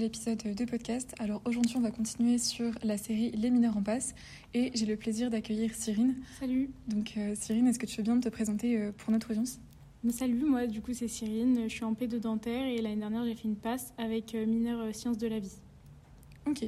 [0.00, 1.14] Nouvel épisode de podcast.
[1.18, 4.14] Alors aujourd'hui on va continuer sur la série Les mineurs en passe
[4.54, 6.14] et j'ai le plaisir d'accueillir Cyrine.
[6.38, 6.70] Salut.
[6.88, 9.58] Donc euh, Cyrine, est-ce que tu veux bien te présenter euh, pour notre audience?
[10.08, 13.34] Salut, moi du coup c'est Cyrine, je suis en P2 dentaire et l'année dernière j'ai
[13.34, 15.52] fait une passe avec euh, mineur euh, sciences de la vie.
[16.46, 16.64] Ok.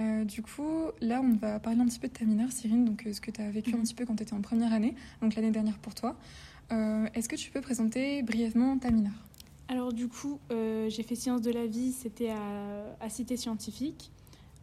[0.00, 3.06] Euh, du coup, là, on va parler un petit peu de ta mineure, Cyrine, donc
[3.12, 3.82] ce que tu as vécu un Mhm.
[3.82, 6.16] petit peu quand tu étais en première année, donc l'année dernière pour toi.
[6.70, 9.12] Est-ce que tu peux présenter brièvement ta mineure?
[9.72, 14.12] Alors du coup euh, j'ai fait sciences de la vie, c'était à, Cité Scientifique.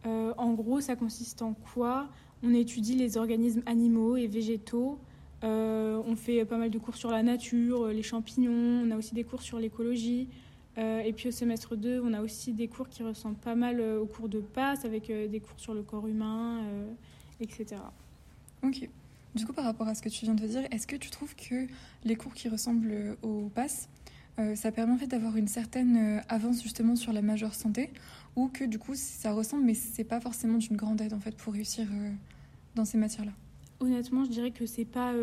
[0.06, 2.08] Euh, en gros ça consiste en quoi
[2.44, 5.00] On étudie les organismes animaux et végétaux.
[5.42, 9.12] Euh, on fait pas mal de cours sur la nature, les champignons, on a aussi
[9.16, 10.28] des cours sur l'écologie.
[10.76, 14.06] Et puis au semestre 2, on a aussi des cours qui ressemblent pas mal aux
[14.06, 16.62] cours de passe, avec des cours sur le corps humain,
[17.40, 17.82] etc.
[18.62, 18.88] Ok.
[19.34, 21.34] Du coup, par rapport à ce que tu viens de dire, est-ce que tu trouves
[21.36, 21.66] que
[22.04, 23.90] les cours qui ressemblent au PASS,
[24.38, 27.90] euh, ça permet en fait d'avoir une certaine euh, avance justement sur la majeure santé,
[28.36, 31.36] ou que du coup ça ressemble, mais c'est pas forcément d'une grande aide en fait
[31.36, 32.10] pour réussir euh,
[32.74, 33.32] dans ces matières-là
[33.80, 35.14] Honnêtement, je dirais que c'est pas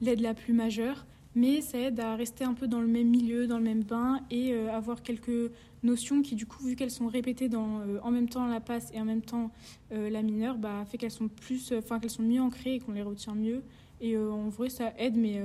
[0.00, 3.48] l'aide la plus majeure, mais ça aide à rester un peu dans le même milieu,
[3.48, 5.50] dans le même bain et avoir quelques
[5.82, 9.00] notions qui, du coup, vu qu'elles sont répétées dans, en même temps la passe et
[9.00, 9.50] en même temps
[9.90, 13.02] la mineure, bah, fait qu'elles sont plus, enfin qu'elles sont mieux ancrées et qu'on les
[13.02, 13.64] retient mieux.
[14.00, 15.42] Et en vrai, ça aide, mais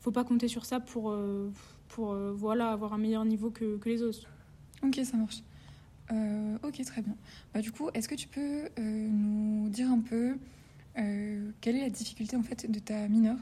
[0.00, 1.16] faut pas compter sur ça pour,
[1.96, 4.28] pour euh, voilà avoir un meilleur niveau que, que les autres.
[4.82, 5.42] Ok, ça marche.
[6.12, 7.16] Euh, ok, très bien.
[7.54, 10.36] Bah, du coup, est-ce que tu peux euh, nous dire un peu
[11.60, 13.36] quelle est la difficulté en fait de ta mineure?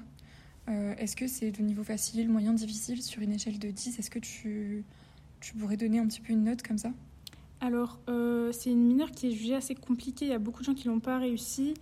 [0.66, 4.18] Est-ce que c'est de niveau facile, moyen, difficile sur une échelle de 10 Est-ce que
[4.18, 4.84] tu,
[5.38, 6.90] tu pourrais donner un petit peu une note comme ça?
[7.60, 10.24] Alors, euh, c'est une mineure qui est jugée assez compliquée.
[10.24, 11.74] Il y a beaucoup de gens qui l'ont pas réussi,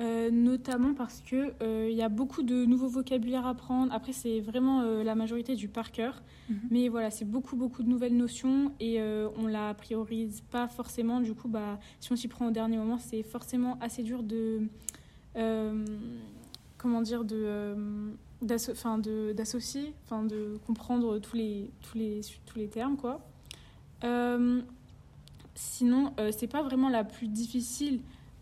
[0.00, 3.92] euh, notamment parce que euh, il y a beaucoup de nouveaux vocabulaires à apprendre.
[3.92, 6.58] Après, c'est vraiment euh, la majorité du par cœur, Mhm.
[6.70, 11.20] mais voilà, c'est beaucoup beaucoup de nouvelles notions et euh, on la priorise pas forcément.
[11.20, 14.62] Du coup, bah, si on s'y prend au dernier moment, c'est forcément assez dur de
[15.36, 15.84] euh,
[16.78, 18.10] comment dire de euh,
[18.40, 23.20] d'asso- enfin, de- d'associer, enfin de comprendre tous les tous les tous les termes quoi.
[24.04, 24.60] Euh,
[25.60, 27.98] Sinon, euh, c'est pas vraiment la plus difficile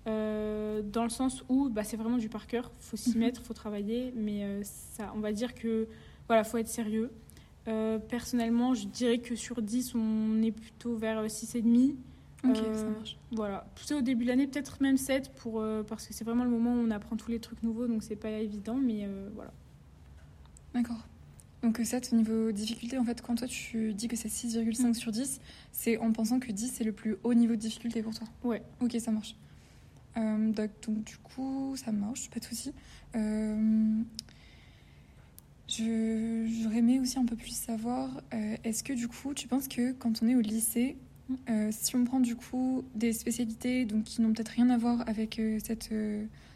[0.06, 2.71] euh, dans le sens où bah, c'est vraiment du par cœur.
[2.81, 3.19] Faut s'y Mhm.
[3.19, 5.89] mettre, faut travailler, mais euh, ça, on va dire que
[6.28, 7.11] voilà, faut être sérieux.
[7.69, 11.97] Euh, personnellement, je dirais que sur 10, on est plutôt vers 6,5.
[12.45, 13.16] Ok, ça marche.
[13.33, 16.50] Voilà, plutôt au début de l'année, peut-être même 7 pour, parce que c'est vraiment le
[16.50, 19.50] moment où on apprend tous les trucs nouveaux, donc c'est pas évident, mais voilà.
[20.75, 21.09] D'accord.
[21.62, 24.95] Donc 7 au niveau difficulté, en fait, quand toi tu dis que c'est 6,5 Mm.
[24.95, 25.41] sur 10,
[25.72, 28.62] c'est en pensant que 10 c'est le plus haut niveau de difficulté pour toi Ouais.
[28.81, 29.34] Ok, ça marche.
[30.16, 32.72] Euh, donc, du coup, ça marche, pas de souci.
[33.15, 34.03] Euh,
[35.69, 39.93] J'aurais aimé aussi un peu plus savoir, euh, est-ce que du coup, tu penses que
[39.93, 40.97] quand on est au lycée,
[41.50, 45.03] euh, si on prend du coup des spécialités donc, qui n'ont peut-être rien à voir
[45.09, 45.93] avec cette,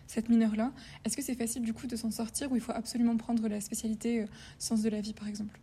[0.06, 0.72] cette mineure-là,
[1.04, 3.60] est-ce que c'est facile du coup de s'en sortir ou il faut absolument prendre la
[3.60, 4.24] spécialité
[4.58, 5.58] sciences de la vie par exemple?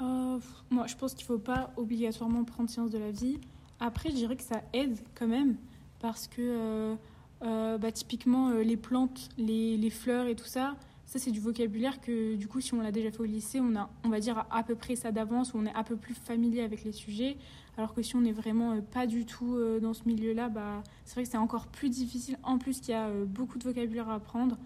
[0.00, 3.38] Moi, je pense qu'il faut pas obligatoirement prendre sciences de la vie.
[3.78, 5.56] Après, je dirais que ça aide quand même
[6.00, 6.96] parce que
[7.44, 11.40] euh, bah, typiquement euh, les plantes, les, les fleurs et tout ça, ça c'est du
[11.40, 14.18] vocabulaire que du coup, si on l'a déjà fait au lycée, on a, on va
[14.18, 17.36] dire à, peu près ça d'avance, on est un peu plus familier avec les sujets.
[17.76, 21.14] Alors que si on n'est vraiment euh, pas du tout dans ce milieu-là, bah, c'est
[21.14, 22.38] vrai que c'est encore plus difficile.
[22.42, 24.56] En plus, qu'il y a beaucoup de vocabulaire à apprendre.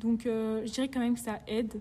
[0.00, 1.80] Donc, je dirais quand même que ça aide.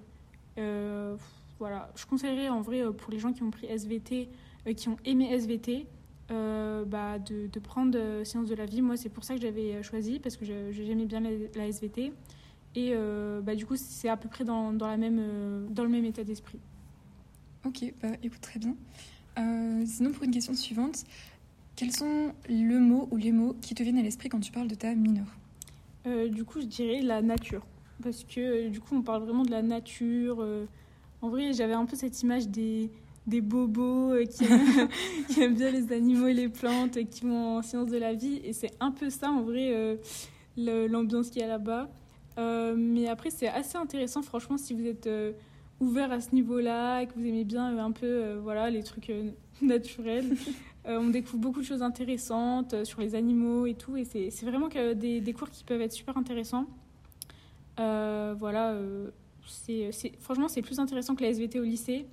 [1.59, 4.29] Voilà, je conseillerais en vrai pour les gens qui ont pris SVT,
[4.75, 5.87] qui ont aimé SVT,
[6.29, 8.81] euh, bah, de, de prendre euh, sciences de la vie.
[8.81, 12.11] Moi, c'est pour ça que j'avais euh, choisi parce que j'aimais bien la, la SVT.
[12.75, 15.89] Et euh, bah, du coup, c'est à peu près dans, dans, la même, dans le
[15.89, 16.59] même état d'esprit.
[17.65, 18.75] Ok, bah écoute très bien.
[19.39, 21.03] Euh, sinon, pour une question suivante,
[21.75, 24.67] quels sont le mot ou les mots qui te viennent à l'esprit quand tu parles
[24.67, 25.37] de ta mineure
[26.29, 27.65] du coup, je dirais la nature.
[28.01, 30.41] Parce que du coup, on parle vraiment de la nature.
[31.21, 32.89] en vrai, j'avais un peu cette image des,
[33.27, 34.87] des bobos euh, qui aiment,
[35.29, 38.13] qui aiment bien les animaux et les plantes, et qui vont en sciences de la
[38.13, 38.39] vie.
[38.43, 39.97] Et c'est un peu ça, en vrai, euh,
[40.87, 41.89] l'ambiance qu'il y a là-bas.
[42.39, 45.33] Euh, mais après, c'est assez intéressant, franchement, si vous êtes euh,
[45.79, 48.83] ouvert à ce niveau-là, et que vous aimez bien euh, un peu euh, voilà, les
[48.83, 49.29] trucs euh,
[49.61, 50.35] naturels.
[50.87, 53.97] Euh, on découvre beaucoup de choses intéressantes euh, sur les animaux et tout.
[53.97, 56.65] Et c'est vraiment que des, des cours qui peuvent être super intéressants.
[57.79, 59.09] Euh, voilà, euh,
[59.45, 62.05] c'est- franchement, c'est plus intéressant que la SVT au lycée.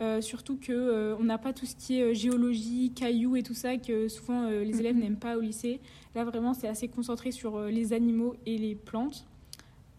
[0.00, 3.42] Euh, surtout que euh, on n'a pas tout ce qui est euh, géologie, cailloux et
[3.42, 5.02] tout ça que souvent les élèves Mhm.
[5.02, 5.80] n'aiment pas au lycée.
[6.14, 9.26] Là vraiment c'est assez concentré sur les animaux et les plantes.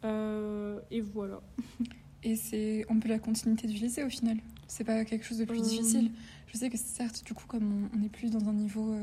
[0.04, 1.42] Et voilà.
[2.24, 4.38] Et c'est un peu la continuité du lycée au final.
[4.68, 6.12] C'est pas quelque chose de plus difficile.
[6.48, 8.94] Je sais que certes, du coup, comme on- n'est plus dans un niveau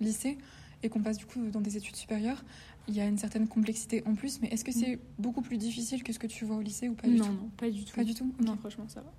[0.00, 0.38] lycée
[0.82, 2.44] et qu'on passe du coup dans des études supérieures,
[2.86, 4.40] il y a une certaine complexité en plus.
[4.42, 6.94] Mais est-ce que c'est beaucoup plus difficile que ce que tu vois au lycée ou
[6.94, 7.32] pas du non tout?
[7.32, 7.94] non pas du tout.
[7.96, 8.32] Pas du tout.
[8.44, 9.12] Non franchement ça va.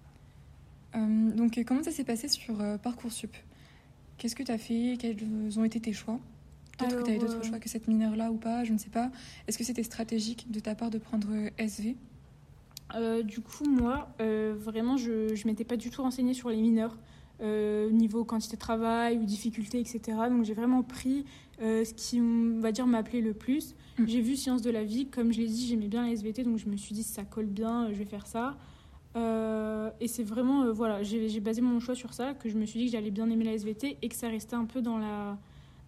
[0.98, 3.36] Euh, donc, euh, comment ça s'est passé sur euh, Parcoursup?
[4.18, 4.98] Qu'est-ce que tu as fait?
[5.00, 6.20] Quels ont été tes choix?
[6.78, 9.12] Peut-être que tu avais d'autres choix que cette mineure-là ou pas, je ne sais pas.
[9.48, 11.96] Est-ce que c'était stratégique de ta part de prendre SV
[13.26, 16.98] du coup, moi, vraiment, je ne m'étais pas du tout renseignée sur les mineurs,
[17.40, 20.00] euh, niveau quantité de travail ou difficulté, etc.
[20.30, 21.24] Donc, j'ai vraiment pris
[21.62, 23.76] euh, ce qui, on va dire, m'appelait le plus.
[24.00, 24.08] Mm.
[24.08, 25.06] J'ai vu Sciences de la vie.
[25.06, 27.24] Comme je l'ai dit, j'aimais bien la SVT, donc je me suis dit, si ça
[27.24, 28.58] colle bien, je vais faire ça.
[29.18, 32.66] Euh, et c'est vraiment, euh, voilà, j'ai basé mon choix sur ça, que je me
[32.66, 34.98] suis dit que j'allais bien aimer la SVT et que ça restait un peu dans,
[34.98, 35.38] la,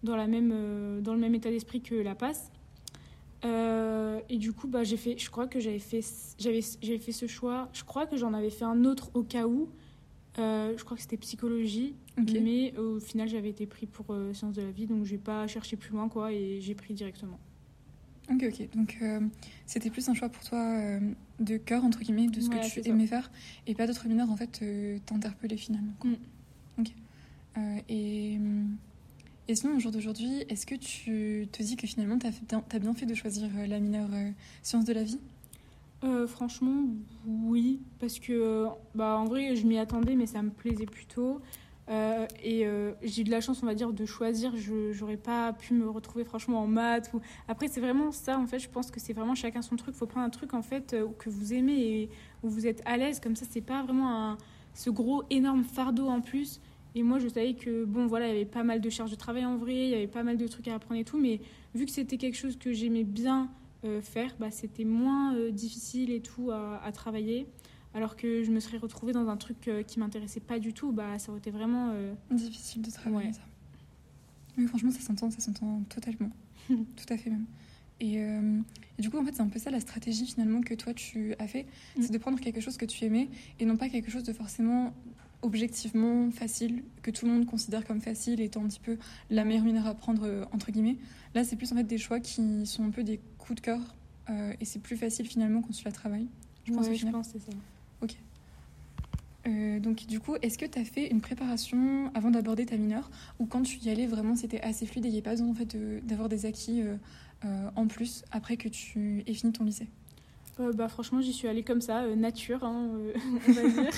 [0.02, 2.50] dans, la même, euh, dans le même état d'esprit que la passe.
[4.28, 6.02] Et du coup, bah, j'ai fait, je crois que j'avais fait,
[6.38, 7.68] j'avais, fait ce choix.
[7.72, 9.68] Je crois que j'en avais fait un autre au cas où.
[10.36, 14.70] Je crois que c'était psychologie, mais au final, j'avais été pris pour sciences de la
[14.70, 17.38] vie, donc j'ai pas cherché plus loin, quoi, et j'ai pris directement.
[18.30, 18.68] Ok, ok.
[18.76, 18.98] Donc,
[19.66, 21.00] c'était plus un choix pour toi
[21.40, 22.88] de cœur, entre guillemets, de ce Ouais, que tu ça.
[22.88, 23.30] aimais faire,
[23.66, 25.92] et pas d'autres mineurs, en fait, euh, t'interpellaient finalement.
[25.98, 26.10] quoi.
[26.10, 26.16] Mm.
[26.78, 26.88] Ok.
[27.58, 28.76] Euh, et, hum,
[29.48, 32.62] et sinon, au jour d'aujourd'hui, est-ce que tu te dis que finalement, tu as, bien,
[32.68, 34.30] t'as bien fait de choisir euh, la mineure euh,
[34.62, 35.18] sciences de la vie?
[36.04, 36.84] Euh, franchement,
[37.26, 41.40] oui, parce que, euh, bah, en vrai, je m'y attendais, mais ça me plaisait plutôt.
[41.90, 44.56] Euh, et euh, j'ai eu de la chance, on va dire, de choisir.
[44.56, 47.10] Je j'aurais pas pu me retrouver franchement en maths.
[47.14, 47.20] Ou...
[47.48, 48.58] Après, c'est vraiment ça, en fait.
[48.58, 49.94] Je pense que c'est vraiment chacun son truc.
[49.94, 52.10] faut prendre un truc, en fait, euh, que vous aimez et
[52.42, 53.18] où vous êtes à l'aise.
[53.20, 54.38] Comme ça, c'est pas vraiment un...
[54.74, 56.60] ce gros, énorme fardeau en plus.
[56.94, 59.16] Et moi, je savais que, bon, voilà, il y avait pas mal de charges de
[59.16, 61.18] travail en vrai, il y avait pas mal de trucs à apprendre et tout.
[61.18, 61.40] Mais
[61.74, 63.48] vu que c'était quelque chose que j'aimais bien
[64.02, 67.46] faire, bah, c'était moins difficile et tout à travailler.
[67.94, 70.92] Alors que je me serais retrouvée dans un truc euh, qui m'intéressait pas du tout,
[70.92, 71.90] bah, ça aurait été vraiment.
[71.92, 73.32] euh, Difficile de travailler Ouais.
[73.32, 73.40] ça.
[74.58, 76.30] Oui, franchement, ça s'entend, ça s'entend totalement.
[76.68, 76.76] Tout
[77.08, 77.46] à fait même.
[78.00, 78.60] Et, euh,
[78.98, 81.34] et du coup, en fait, c'est un peu ça la stratégie finalement que toi tu
[81.38, 81.66] as fait,
[81.96, 82.02] Mm.
[82.02, 83.28] c'est de prendre quelque chose que tu aimais
[83.58, 84.94] et non pas quelque chose de forcément
[85.42, 88.98] objectivement facile, que tout le monde considère comme facile, étant un petit peu
[89.30, 90.96] la meilleure mineure à prendre entre guillemets.
[91.34, 93.80] Là, c'est plus en fait des choix qui sont un peu des coups de cœur
[94.28, 96.28] euh, et c'est plus facile finalement quand tu la travailles.
[96.66, 97.56] Je pense, ouais, je pense que c'est ça.
[99.46, 103.10] Euh, donc du coup, est-ce que tu as fait une préparation avant d'aborder ta mineure
[103.38, 105.48] ou quand tu y allais vraiment c'était assez fluide et il n'y avait pas besoin
[105.48, 106.96] en fait de- d'avoir des acquis euh,
[107.46, 109.88] euh, en plus après que tu aies fini ton lycée?
[110.74, 112.90] Bah, franchement, j'y suis allée comme ça, nature, hein,
[113.48, 113.90] on va dire.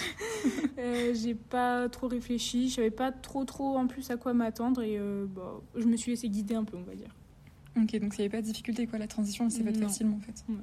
[1.13, 4.97] J'ai pas trop réfléchi, je savais pas trop trop en plus à quoi m'attendre et
[5.35, 7.13] bah, je me suis laissée guider un peu, on va dire.
[7.77, 10.19] Ok, donc il n'y avait pas de difficulté quoi, la transition elle s'est faite facilement
[10.19, 10.45] en fait.
[10.49, 10.55] Ouais.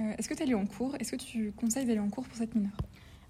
[0.00, 0.94] Euh, est-ce que tu allé en cours?
[0.98, 2.76] Est-ce que tu conseilles d'aller en cours pour cette mineure?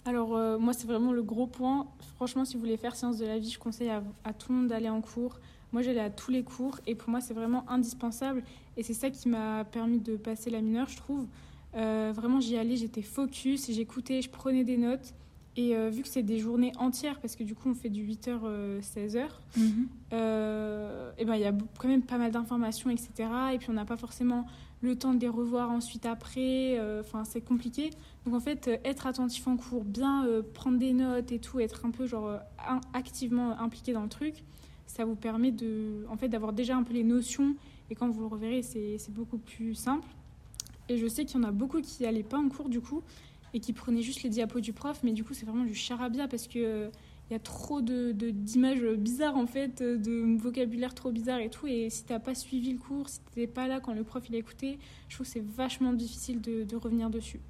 [0.04, 1.86] Alors, euh, moi, c'est vraiment le gros point.
[2.16, 4.58] Franchement, si vous voulez faire sciences de la vie, je conseille à, à tout le
[4.58, 5.38] monde d'aller en cours.
[5.72, 8.42] Moi, j'allais à tous les cours et pour moi, c'est vraiment indispensable.
[8.76, 11.26] Et c'est ça qui m'a permis de passer la mineure, je trouve.
[11.76, 15.14] Euh, vraiment, j'y allais, j'étais focus j'écoutais, je prenais des notes.
[15.56, 18.04] Et euh, vu que c'est des journées entières, parce que du coup, on fait du
[18.04, 19.26] 8h, 16h,
[20.12, 23.10] euh, et ben, il y a quand même pas mal d'informations, etc.
[23.52, 24.46] Et puis, on n'a pas forcément
[24.82, 26.78] le temps de les revoir ensuite après.
[26.78, 27.90] euh, Enfin, c'est compliqué.
[28.24, 31.60] Donc en fait, euh, être attentif en cours, bien euh, prendre des notes et tout,
[31.60, 32.38] être un peu genre
[32.92, 34.42] activement impliqué dans le truc,
[34.86, 37.54] ça vous permet de, en fait, d'avoir déjà un peu les notions
[37.90, 40.08] et quand vous le reverrez, c'est beaucoup plus simple.
[40.88, 43.02] Et je sais qu'il y en a beaucoup qui n'allaient pas en cours du coup
[43.54, 46.26] et qui prenaient juste les diapos du prof, mais du coup c'est vraiment du charabia
[46.28, 46.90] parce que
[47.30, 51.68] il y a trop de d'images bizarres en fait, de vocabulaire trop bizarre et tout.
[51.68, 54.34] Et si t'as pas suivi le cours, si t'étais pas là quand le prof il
[54.34, 57.40] a écouté, je trouve que c'est vachement difficile de, de revenir dessus.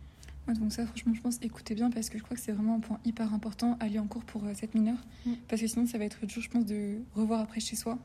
[0.49, 2.77] Ouais, donc ça, franchement, je pense, écoutez bien parce que je crois que c'est vraiment
[2.77, 4.99] un point hyper important, aller en cours pour euh, cette mineure.
[5.27, 5.33] Mm.
[5.49, 7.99] Parce que sinon, ça va être dur, je pense, de revoir après chez soi.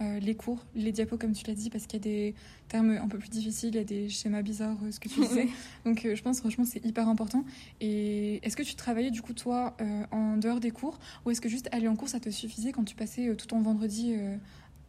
[0.00, 2.34] Euh, les cours, les diapos comme tu l'as dit, parce qu'il y a des
[2.68, 5.20] termes un peu plus difficiles, il y a des schémas bizarres, euh, ce que tu
[5.28, 5.48] disais.
[5.84, 7.44] Donc euh, je pense franchement c'est hyper important.
[7.80, 9.76] Et est-ce que tu travaillais du coup toi
[10.10, 12.84] en dehors des cours ou est-ce que juste aller en cours ça te suffisait quand
[12.84, 14.16] tu passais tout ton vendredi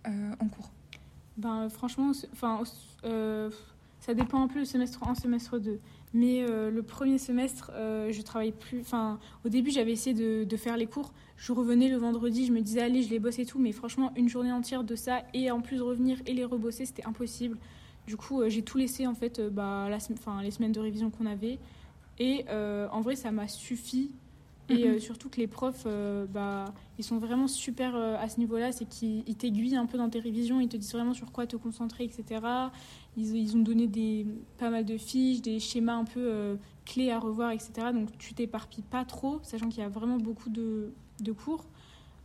[0.06, 0.72] en cours?
[1.38, 2.64] Ben franchement, enfin
[4.00, 5.80] ça dépend un peu le semestre 1, semestre 2.
[6.18, 8.80] Mais le premier semestre, je travaillais plus.
[8.80, 12.62] Enfin, au début, j'avais essayé de, faire les cours, je revenais le vendredi, je me
[12.62, 15.52] disais allez, je les bosse et tout, mais franchement, une journée entière de ça et
[15.52, 17.58] en plus revenir et les rebosser, c'était impossible.
[18.08, 19.98] Du coup, euh, j'ai tout laissé en fait, euh, bah, la,
[20.42, 21.60] les semaines de révision qu'on avait.
[22.20, 24.12] Et euh, en vrai, ça m'a suffi.
[24.70, 25.00] Et mhm.
[25.00, 25.86] surtout que les profs,
[26.34, 26.66] bah,
[26.98, 28.72] ils sont vraiment super à ce niveau-là.
[28.72, 31.56] C'est qu'ils t'aiguillent un peu dans tes révisions, ils te disent vraiment sur quoi te
[31.56, 32.42] concentrer, etc.
[33.16, 34.26] Ils, ils ont donné des,
[34.58, 37.92] pas mal de fiches, des schémas un peu clés à revoir, etc.
[37.94, 41.66] Donc tu t'éparpilles pas trop, sachant qu'il y a vraiment beaucoup de, de cours.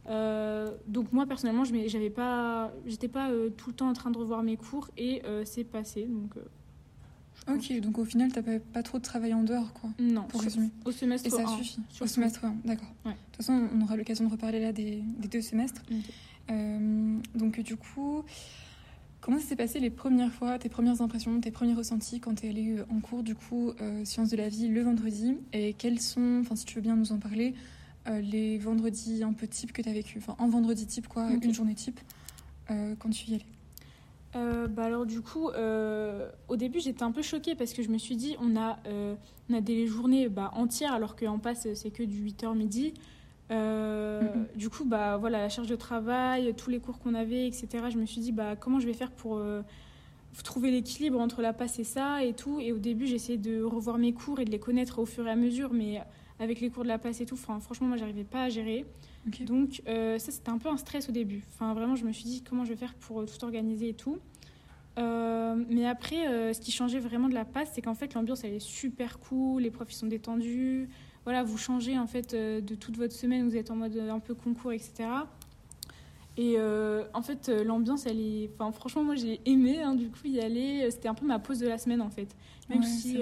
[0.07, 4.11] Euh, donc moi personnellement, je j'avais pas, j'étais pas euh, tout le temps en train
[4.11, 6.07] de revoir mes cours et euh, c'est passé.
[6.07, 6.35] Donc.
[7.49, 9.91] Ok, donc au final, t'as pas, pas trop de travail en dehors, quoi.
[9.99, 10.25] Non.
[10.25, 10.71] Pour résumer.
[10.85, 11.81] Au semestre Et ça suffit.
[12.01, 12.93] Au semestre 1, d'accord.
[13.05, 15.83] De toute façon, on aura l'occasion de reparler là des, des deux semestres.
[17.35, 18.25] donc du coup.
[19.23, 22.47] Comment ça s'est passé les premières fois, tes premières impressions, tes premiers ressentis quand tu
[22.47, 23.73] es allé en cours, du coup,
[24.05, 25.37] Sciences de la vie le vendredi?
[25.53, 27.55] Et quels sont, enfin, si tu veux bien nous en parler,
[28.09, 31.31] euh, les vendredis un peu type que tu as vécu, enfin un vendredi type, quoi,
[31.31, 32.01] une journée type,
[32.71, 33.45] euh, quand tu y allais?
[34.37, 35.49] Euh, bah alors du coup,
[36.49, 38.79] au début j'étais un peu choquée parce que je me suis dit on a,
[39.49, 42.95] on a des journées bah, entières alors qu'en passe c'est que du 8h midi.
[43.51, 44.55] Mm-hmm.
[44.55, 47.69] Du coup, bah, voilà, la charge de travail, tous les cours qu'on avait, etc.
[47.91, 49.43] Je me suis dit bah, comment je vais faire pour
[50.45, 52.61] trouver l'équilibre entre la passe et ça et tout.
[52.61, 55.31] Et au début j'essayais de revoir mes cours et de les connaître au fur et
[55.31, 56.01] à mesure, mais
[56.41, 57.37] avec les cours de la passe et tout.
[57.37, 58.85] Franchement, moi, j'arrivais pas à gérer.
[59.27, 61.43] Donc, euh, ça, c'était un peu un stress au début.
[61.55, 63.95] Enfin, vraiment, je me suis dit comment je vais faire pour euh, tout organiser et
[63.95, 64.19] tout.
[64.99, 68.55] Euh, mais après, ce qui changeait vraiment de la passe, c'est qu'en fait, l'ambiance, elle
[68.55, 70.89] est super cool, les profs, ils sont détendus.
[71.25, 74.35] Voilà, vous changez en fait de toute votre semaine, vous êtes en mode un peu
[74.35, 75.09] concours, etc.
[76.37, 78.51] Et en fait, l'ambiance, elle est.
[78.59, 80.91] Enfin, franchement, moi, j'ai aimé, hein, du coup, y aller.
[80.91, 82.35] C'était un peu ma pause de la semaine, en fait.
[82.69, 83.19] Même si.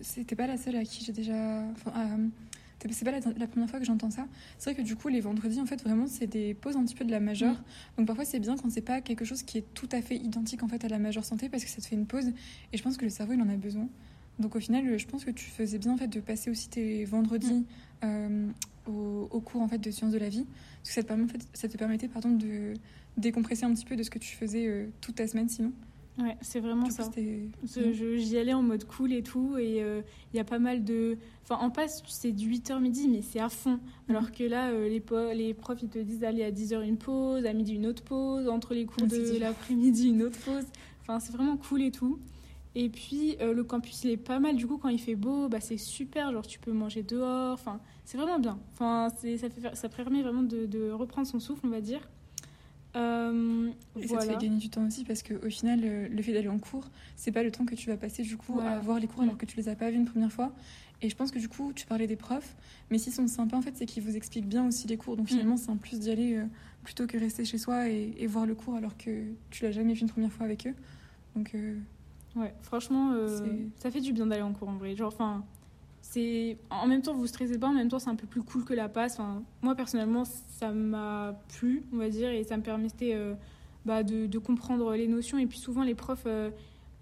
[0.00, 1.62] C'était pas la seule à qui j'ai déjà.
[1.72, 2.18] Enfin,
[2.90, 4.26] c'est pas la, première fois que j'entends ça.
[4.58, 6.94] C'est vrai que du coup, les vendredis, en fait, vraiment, c'est des pauses un petit
[6.94, 7.54] peu de la majeure.
[7.54, 7.64] Mm.
[7.98, 10.62] Donc parfois, c'est bien quand c'est pas quelque chose qui est tout à fait identique
[10.62, 12.28] en fait à la majeure santé parce que ça te fait une pause.
[12.72, 13.88] Et je pense que le cerveau, il en a besoin.
[14.38, 17.04] Donc au final, je pense que tu faisais bien en fait de passer aussi tes
[17.04, 17.64] vendredis mm.
[18.04, 18.46] euh,
[18.86, 20.46] au, cours en fait de sciences de la vie,
[20.82, 22.74] parce que ça te, permet, ça te permettait pardon de
[23.16, 25.72] décompresser un petit peu de ce que tu faisais euh, toute ta semaine sinon.
[26.18, 27.08] Ouais, c'est vraiment ça.
[27.64, 31.16] J'y allais en mode cool et tout, et euh, il y a pas mal de.
[31.44, 33.72] Enfin, en passe, c'est du 8h midi, mais c'est à fond.
[33.72, 33.80] Mhm.
[34.16, 35.02] Alors que là, euh, les,
[35.34, 38.48] les profs, ils te disent d'aller à 10h une pause, à midi une autre pause,
[38.48, 40.64] entre les cours de l'après-midi une autre pause.
[41.02, 42.18] Enfin, c'est vraiment cool et tout.
[42.74, 44.56] Et puis, euh, le campus, il est pas mal.
[44.56, 46.32] Du coup, quand il fait beau, bah, c'est super.
[46.32, 47.52] Genre, tu peux manger dehors.
[47.52, 48.58] Enfin, c'est vraiment bien.
[48.72, 52.00] Enfin, ça, fait, ça permet vraiment de, de reprendre son souffle, on va dire.
[52.98, 56.48] Euh, et ça te fait gagner du temps aussi parce qu'au final, le, fait d'aller
[56.48, 59.06] en cours, c'est pas le temps que tu vas passer du coup à voir les
[59.06, 60.52] cours alors que tu les as pas vus une première fois.
[61.00, 62.56] Et je pense que du coup, tu parlais des profs,
[62.90, 65.16] mais s'ils sont sympas, en fait, c'est qu'ils vous expliquent bien aussi les cours.
[65.16, 65.28] Donc mm.
[65.28, 66.44] finalement, c'est un plus d'y aller euh,
[66.82, 70.00] plutôt que rester chez soi et, voir le cours alors que tu l'as jamais vu
[70.00, 70.74] une première fois avec eux.
[71.36, 71.54] Donc.
[71.54, 71.78] Euh,
[72.34, 73.14] ouais, franchement,
[73.76, 74.96] ça fait du bien d'aller en cours en vrai.
[74.96, 75.44] Genre, enfin,
[76.10, 78.64] c'est en même temps vous stressez pas en même temps c'est un peu plus cool
[78.64, 79.20] que la passe.
[79.20, 83.34] Enfin, moi personnellement ça m'a plu on va dire et ça me permettait euh,
[83.84, 85.36] bah, de, de, comprendre les notions.
[85.36, 86.50] Et puis souvent les profs euh,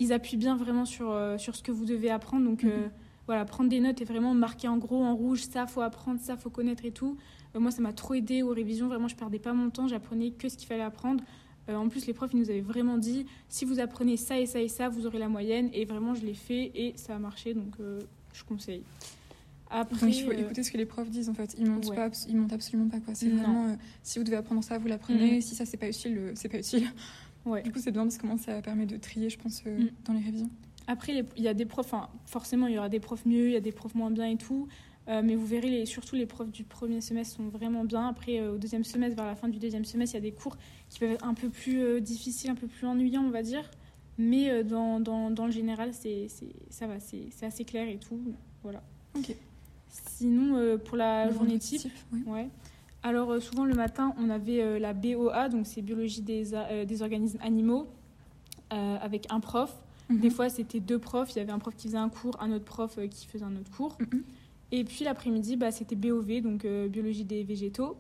[0.01, 2.45] ils appuient bien vraiment sur, euh, sur ce que vous devez apprendre.
[2.45, 2.91] Donc mhm.
[3.27, 5.43] voilà prendre des notes et vraiment marquer en gros en rouge.
[5.43, 7.17] Ça faut apprendre ça faut connaître et tout.
[7.55, 8.89] Moi ça m'a trop aidé aux révisions.
[8.89, 9.87] Vraiment je perdais pas mon temps.
[9.87, 11.23] J'apprenais que ce qu'il fallait apprendre.
[11.69, 14.61] En plus, les profs, ils nous avaient vraiment dit, si vous apprenez ça et ça
[14.61, 15.69] et ça, vous aurez la moyenne.
[15.73, 17.55] Et vraiment, je l'ai fait et ça a marché.
[17.55, 17.75] Donc,
[18.37, 18.83] je conseille.
[19.71, 21.55] Après, il faut euh, écouter ce que les profs disent en fait.
[21.59, 23.15] Ils montent pas, ils montent absolument pas quoi.
[23.15, 25.39] C'est vraiment euh, si vous devez apprendre ça, vous l'apprenez.
[25.39, 25.41] Mm.
[25.41, 26.87] Si ça c'est pas utile, euh, c'est pas utile.
[27.45, 27.63] Ouais.
[27.63, 29.89] Du coup, c'est bien parce que comment ça permet de trier, je pense, mm.
[30.05, 30.51] dans les révisions.
[30.89, 31.95] Après, il y a des profs.
[32.27, 34.37] forcément, il y aura des profs mieux, il y a des profs moins bien et
[34.37, 34.67] tout.
[35.07, 38.09] mais vous verrez, les, surtout les profs du premier semestre sont vraiment bien.
[38.09, 40.57] Après, au deuxième semestre, vers la fin du deuxième semestre, il y a des cours
[40.91, 43.71] qui peuvent être un peu plus difficiles, un peu plus ennuyants, on va dire.
[44.19, 46.29] Mais dans, dans, dans le général, c'est
[46.71, 48.19] ça va, c'est assez clair et tout.
[48.63, 48.83] Voilà.
[49.89, 51.91] Sinon, euh, pour la journée type,
[52.27, 52.49] ouais.
[53.03, 56.53] Alors euh, souvent le matin, on avait euh, la BOA, donc c'est biologie des,
[56.87, 57.87] des organismes animaux,
[58.71, 59.75] avec un prof.
[60.09, 60.21] Mhm.
[60.21, 61.33] Des fois, c'était deux profs.
[61.35, 63.57] Il y avait un prof qui faisait un cours, un autre prof qui faisait un
[63.57, 63.97] autre cours.
[64.01, 64.23] Mhm.
[64.73, 67.97] Et puis l'après-midi, bah, c'était BOV, donc biologie des végétaux.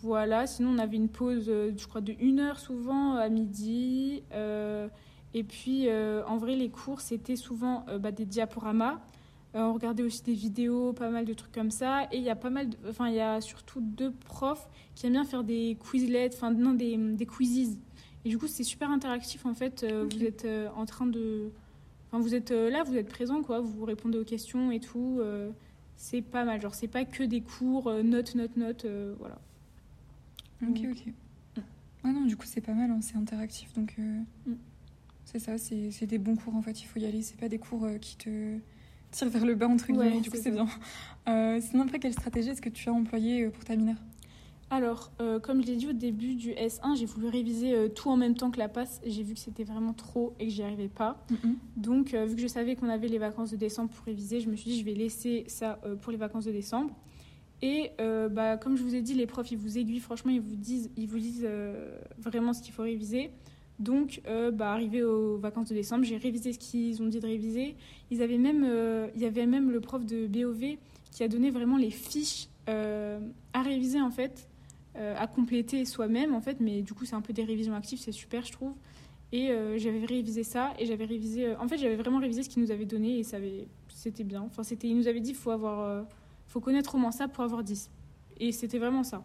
[0.00, 4.22] Voilà, sinon on avait une pause, euh, je crois, de une heure souvent à midi.
[4.32, 4.88] Euh,
[5.34, 9.00] et puis, euh, en vrai, les cours, c'était souvent euh, bah, des diaporamas.
[9.54, 12.04] Euh, on regardait aussi des vidéos, pas mal de trucs comme ça.
[12.12, 15.06] Et il y a pas mal, de- enfin, il y a surtout deux profs qui
[15.06, 17.78] aiment bien faire des quizlets, enfin, non, des, des quizzes.
[18.24, 19.82] Et du coup, c'est super interactif en fait.
[19.82, 20.06] Euh.
[20.10, 21.50] Vous êtes euh, en train de.
[22.10, 23.60] Enfin, vous êtes euh, là, vous êtes présent, quoi.
[23.60, 25.18] Vous répondez aux questions et tout.
[25.20, 25.50] euh,
[25.96, 26.60] c'est pas mal.
[26.60, 29.38] Genre, c'est pas que des cours, euh, notes, notes, notes, euh, voilà.
[30.62, 31.12] Ok, Donc, ok.
[32.04, 33.72] Ah non, du coup, c'est pas mal, hein, c'est interactif.
[33.74, 34.54] Donc, euh, Mm.
[35.24, 37.22] c'est ça, c'est des bons cours en fait, il faut y aller.
[37.22, 38.56] C'est pas des cours euh, qui te
[39.12, 40.20] tirent vers le bas, entre Ouais, guillemets.
[40.20, 40.66] du coup, c'est bien.
[41.28, 43.98] Euh, sinon, après, quelle stratégie est-ce que tu as employée euh, pour ta mineure?
[44.70, 48.34] Alors, comme je l'ai dit au début du S1, j'ai voulu réviser tout en même
[48.34, 49.02] temps que la passe.
[49.04, 51.22] J'ai vu que c'était vraiment trop et que j'y arrivais pas.
[51.76, 54.48] Donc, euh, vu que je savais qu'on avait les vacances de décembre pour réviser, je
[54.48, 56.94] me suis dit je vais laisser ça pour les vacances de décembre.
[57.62, 60.40] Et euh, bah, comme je vous ai dit, les profs ils vous aiguillent, franchement, ils
[60.40, 63.30] vous disent, ils vous disent euh, vraiment ce qu'il faut réviser.
[63.78, 67.26] Donc, euh, bah, arrivé aux vacances de décembre, j'ai révisé ce qu'ils ont dit de
[67.26, 67.76] réviser.
[68.10, 68.68] Ils avaient même,
[69.14, 70.76] il y avait même le prof de BOV
[71.12, 74.48] qui a donné vraiment les fiches à réviser en fait,
[74.94, 76.58] à compléter soi-même en fait.
[76.60, 78.74] Mais du coup, c'est un peu des révisions actives, c'est super, je trouve.
[79.32, 81.56] Et j'avais révisé ça et j'avais révisé.
[81.56, 84.42] en fait, j'avais vraiment révisé ce qu'il nous avait donné et avait, c'était bien.
[84.42, 86.06] Enfin, c'était, il nous avait dit faut avoir,
[86.52, 87.90] faut connaître au moins ça pour avoir 10.
[88.38, 89.24] Et c'était vraiment ça.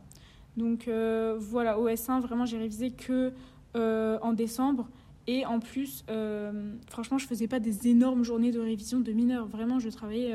[0.55, 3.33] Donc euh, voilà, au S1, vraiment, j'ai révisé que
[3.75, 4.87] euh, en décembre.
[5.27, 9.45] Et en plus, euh, franchement, je faisais pas des énormes journées de révision de mineurs.
[9.45, 10.33] Vraiment, je travaillais,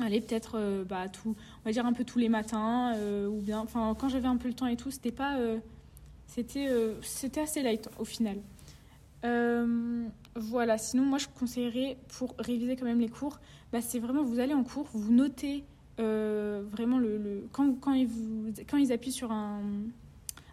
[0.00, 2.96] allez, peut-être, bah, tout, on va dire un peu tous les matins,
[3.28, 5.36] ou bien, enfin, quand j'avais un peu le temps et tout, c'était pas,
[6.26, 6.68] c'était,
[7.02, 8.38] c'était assez light au final.
[10.34, 13.38] Voilà, sinon moi je conseillerais pour réviser quand même les cours,
[13.70, 15.64] bah, c'est vraiment vous allez en cours, vous notez
[16.00, 19.62] euh, vraiment le, quand, quand, ils vous, quand ils appuient sur un,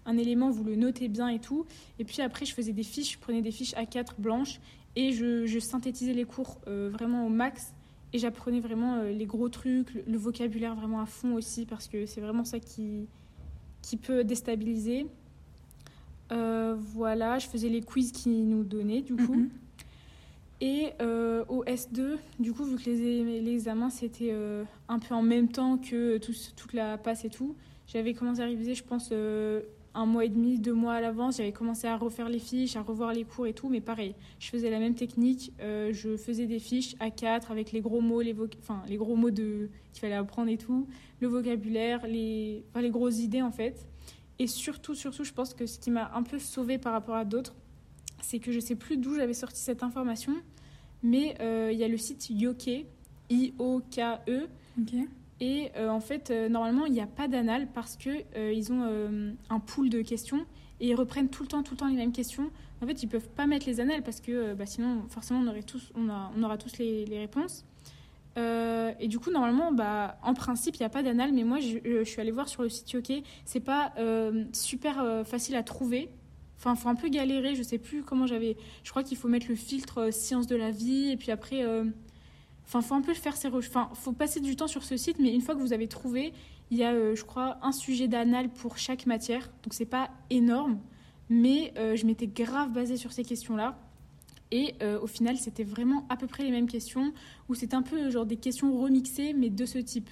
[0.06, 1.66] un élément, vous le notez bien et tout.
[1.98, 4.60] Et puis après je faisais des fiches, je prenais des fiches A4 blanches
[4.96, 7.74] et je, je synthétisais les cours euh, vraiment au max
[8.12, 12.06] et j'apprenais vraiment euh, les gros trucs, le, vocabulaire vraiment à fond aussi parce que
[12.06, 13.08] c'est vraiment ça qui,
[13.82, 15.08] qui peut déstabiliser.
[16.32, 19.34] Voilà, je faisais les quiz qu'ils nous donnaient du coup.
[19.34, 19.50] Mhm.
[20.62, 25.22] Et euh, au S2, du coup, vu que les, examens c'était euh, un peu en
[25.22, 27.56] même temps que tout- toute la passe et tout,
[27.88, 29.62] j'avais commencé à réviser, je pense, euh,
[29.96, 31.38] un mois et demi, deux mois à l'avance.
[31.38, 34.50] J'avais commencé à refaire les fiches, à revoir les cours et tout, mais pareil, je
[34.50, 35.52] faisais la même technique.
[35.60, 40.14] je faisais des fiches à 4 avec les gros mots, les, gros mots qu'il fallait
[40.14, 40.88] apprendre et tout,
[41.22, 43.88] le vocabulaire, les grosses idées en fait.
[44.40, 47.26] Et surtout, surtout, je pense que ce qui m'a un peu sauvée par rapport à
[47.26, 47.54] d'autres,
[48.22, 50.34] c'est que je sais plus d'où j'avais sorti cette information,
[51.04, 52.70] mais euh, il y a le site Yoke,
[53.30, 54.48] I-O-K-E,
[54.80, 54.94] Ok.
[55.42, 58.72] et euh, en fait, euh, normalement, il n'y a pas d'anal parce que euh, ils
[58.72, 60.46] ont un pool de questions
[60.80, 62.50] et ils reprennent tout le temps, tout le temps les mêmes questions.
[62.82, 65.64] En fait, ils peuvent pas mettre les annales parce que bah, sinon, forcément, on, aurait
[65.64, 67.66] tous, on, a- on aura tous les, les réponses.
[68.38, 71.60] Euh, et du coup, normalement, bah, en principe, il n'y a pas d'anal, mais moi,
[71.60, 73.12] je, je suis allée voir sur le site Yoke.
[73.44, 76.10] C'est pas euh, super euh, facile à trouver.
[76.60, 77.56] Enfin, faut un peu galérer.
[77.56, 78.58] Je sais plus comment j'avais.
[78.84, 81.64] Je crois qu'il faut mettre le filtre euh, sciences de la vie et puis après.
[81.64, 81.86] euh,
[82.66, 83.76] Enfin, faut un peu faire ses recherches.
[83.76, 86.34] Enfin, faut passer du temps sur ce site, mais une fois que vous avez trouvé,
[86.70, 89.50] il y a, euh, je crois, un sujet d'anal pour chaque matière.
[89.64, 90.78] Donc, c'est pas énorme,
[91.30, 93.76] mais je m'étais grave basée sur ces questions-là.
[94.52, 97.12] Et au final, c'était vraiment à peu près les mêmes questions,
[97.50, 100.10] où c'était un peu genre des questions remixées, mais de ce type.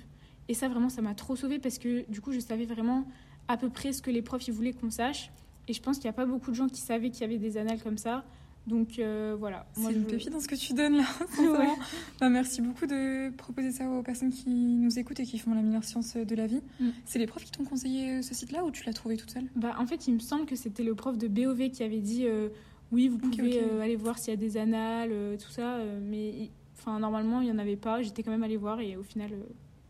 [0.47, 3.05] Et ça, vraiment, ça m'a trop sauvée parce que du coup, je savais vraiment
[3.47, 5.29] à peu près ce que les profs ils voulaient qu'on sache.
[5.67, 7.38] Et je pense qu'il n'y a pas beaucoup de gens qui savaient qu'il y avait
[7.38, 8.23] des annales comme ça.
[8.67, 9.65] Donc euh, voilà.
[9.75, 11.77] C'est une je- pépite dans ce que tu donnes là, sincèrement.
[12.19, 15.62] Bah, merci beaucoup de proposer ça aux personnes qui nous écoutent et qui font la
[15.62, 16.62] mineure science de la vie.
[16.82, 16.89] Mm.
[17.06, 19.45] C'est les profs qui t'ont conseillé euh, ce site-là ou tu l'as trouvé toute seule?
[19.56, 22.25] Bah, en fait, il me semble que c'était le prof de BOV qui avait dit
[22.25, 22.49] euh,
[22.91, 25.80] oui, vous pouvez euh, aller voir s'il y a des annales, tout ça.
[26.01, 28.01] mais enfin, normalement, il n'y en avait pas.
[28.01, 29.32] J'étais quand même allée voir et au final,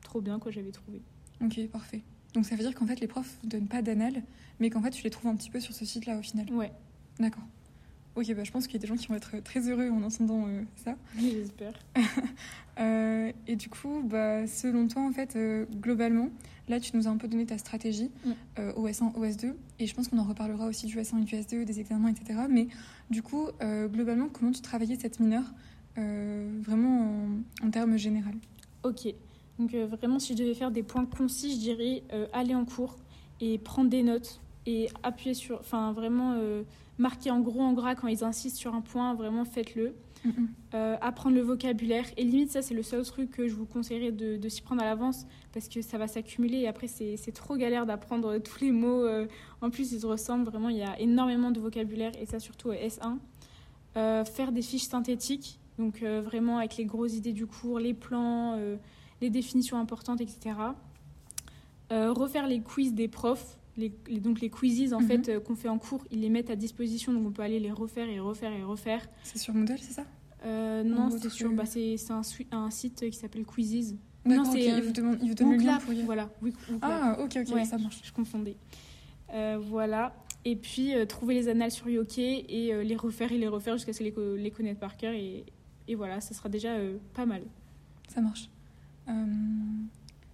[0.03, 1.01] trop bien quoi, j'avais trouvé.
[1.43, 2.03] Ok, parfait.
[2.33, 4.21] Donc ça veut dire qu'en fait les profs ne donnent pas d'annales,
[4.59, 6.45] mais qu'en fait tu les trouves un petit peu sur ce site-là au final.
[6.51, 6.71] Ouais,
[7.19, 7.43] D'accord.
[8.15, 10.01] Ok, bah, je pense qu'il y a des gens qui vont être très heureux en
[10.01, 10.95] entendant euh, ça.
[11.19, 11.73] j'espère.
[12.79, 16.29] Euh, et du coup, bah, selon toi, en fait, euh, globalement,
[16.67, 18.31] là, tu nous as un peu donné ta stratégie Mm.
[18.59, 21.63] euh, OS1, OS2, et je pense qu'on en reparlera aussi du OS1 et du OS2,
[21.65, 22.41] des examens, etc.
[22.47, 22.67] Mais
[23.09, 25.51] du coup, euh, globalement, comment tu travaillais cette mineure,
[25.95, 27.15] vraiment
[27.63, 28.29] en, en termes généraux?
[28.83, 29.07] Ok.
[29.59, 32.65] Donc, euh, vraiment, si je devais faire des points concis, je dirais euh, aller en
[32.65, 32.95] cours
[33.41, 36.63] et prendre des notes et appuyez sur, enfin vraiment euh,
[36.97, 39.93] marquez en gros en gras quand ils insistent sur un point, vraiment faites-le.
[40.25, 40.49] Mhm.
[40.73, 44.11] Euh, apprendre le vocabulaire et limite ça c'est le seul truc que je vous conseillerais
[44.11, 47.31] de, de s'y prendre à l'avance parce que ça va s'accumuler et après c'est c'est
[47.31, 49.07] trop galère d'apprendre tous les mots
[49.61, 52.69] en plus ils se ressemblent vraiment il y a énormément de vocabulaire et ça surtout
[52.69, 53.19] au S1
[53.97, 57.95] Euh, faire des fiches synthétiques donc euh, vraiment avec les grosses idées du cours les
[57.95, 58.75] plans euh,
[59.21, 60.37] les définitions importantes etc
[61.91, 65.07] Euh, refaire les quiz des profs les, les- donc les quizzes en Mhm.
[65.07, 67.59] fait euh, qu'on fait en cours ils les mettent à disposition donc on peut aller
[67.61, 70.05] les refaire et refaire et refaire C'est sur Moodle, c'est ça?
[70.45, 73.95] Euh, non, c'est sur bah, c'est un, un site qui s'appelle Quizzes.
[74.25, 76.05] Non, c'est, euh, il vous demande, il vous donne le lien Woonclap, pour y aller.
[76.05, 76.29] voilà.
[76.41, 76.91] Oui, Woonclap.
[76.93, 77.65] Ah, ok, ok, Ouais.
[77.65, 78.01] ça marche.
[78.03, 78.55] Je confondais.
[79.61, 80.13] Voilà.
[80.45, 83.99] Et puis trouver les annales sur Yoké et les refaire et les refaire jusqu'à ce
[83.99, 85.45] que les, co- les connaître par cœur et,
[85.87, 86.75] et voilà, ça sera déjà
[87.13, 87.41] pas mal.
[88.07, 88.49] Ça marche.
[89.09, 89.13] Euh,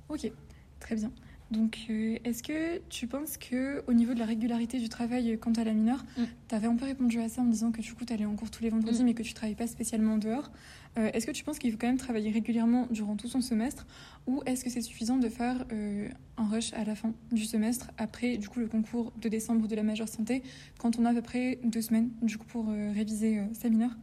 [0.09, 0.31] ok,
[0.79, 1.11] très bien.
[1.51, 5.37] Donc, euh, est-ce que tu penses que au niveau de la régularité du travail euh,
[5.37, 6.23] quant à la mineure, Mm.
[6.47, 8.35] tu avais un peu répondu à ça en disant que du coup, tu allais en
[8.35, 9.05] cours tous les vendredis, Mm.
[9.05, 10.51] mais que tu travailles pas spécialement en dehors.
[10.97, 13.85] Euh, est-ce que tu penses qu'il faut quand même travailler régulièrement durant tout son semestre,
[14.25, 16.07] ou est-ce que c'est suffisant de faire euh,
[16.37, 19.75] un rush à la fin du semestre, après du coup le concours de décembre de
[19.75, 20.41] la majeure santé,
[20.79, 23.69] quand on a à peu près deux semaines du coup pour euh, réviser euh, sa
[23.69, 23.95] mineure?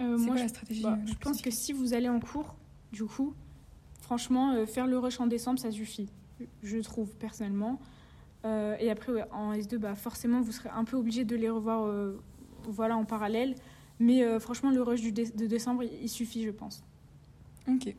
[0.00, 2.08] Euh, C'est moi, quoi je, la stratégie bah, euh, je pense que si vous allez
[2.08, 2.54] en cours,
[2.92, 3.34] du coup,
[4.02, 6.08] franchement, euh, faire le rush en décembre, ça suffit,
[6.62, 7.80] je trouve personnellement.
[8.44, 11.48] Euh, et après, ouais, en S2, bah, forcément, vous serez un peu obligé de les
[11.48, 12.20] revoir euh,
[12.64, 13.54] voilà, en parallèle.
[14.00, 16.82] Mais franchement, le rush du dé- de décembre, il, suffit, je pense.
[17.68, 17.94] Ok.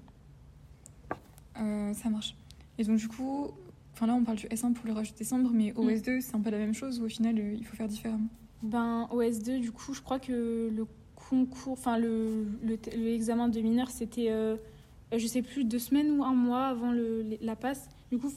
[1.94, 2.36] Ça marche.
[2.78, 3.48] Et donc, du coup,
[3.94, 5.90] enfin là, on parle du S1 pour le rush de décembre, mais au Mm.
[5.92, 8.28] S2, c'est un peu la même chose ou au final, il faut faire différemment?
[8.64, 10.86] Ben, au S2, du coup, je crois que le
[11.16, 14.58] concours, enfin, le, le- l'examen de mineur, c'était, euh,
[15.18, 17.90] je sais plus, deux semaines ou un mois avant le, la passe.
[18.12, 18.32] Du coup,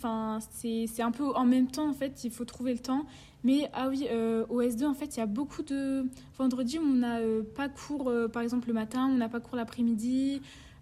[0.51, 3.05] c'est, un peu en même temps, en fait, il faut trouver le temps.
[3.45, 6.07] Mais, ah oui, euh, au S2, en fait, il y a beaucoup de
[6.39, 9.41] vendredis où on n'a euh, pas cours, euh, par exemple, le matin, on n'a pas
[9.41, 10.41] cours l'après-midi.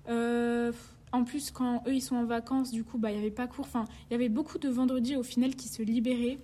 [0.08, 0.72] Euh,
[1.12, 3.46] en plus, quand eux, ils sont en vacances, du coup, bah, il n'y avait pas
[3.46, 3.66] cours.
[3.66, 6.38] Enfin, il y avait beaucoup de vendredis, au final, qui se libéraient.